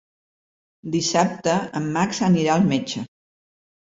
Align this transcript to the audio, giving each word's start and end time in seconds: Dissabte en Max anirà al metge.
Dissabte 0.95 1.53
en 1.79 1.85
Max 1.97 2.21
anirà 2.31 2.55
al 2.57 2.65
metge. 2.71 3.03